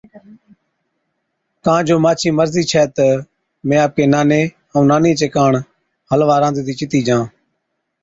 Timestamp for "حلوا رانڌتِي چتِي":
6.09-6.99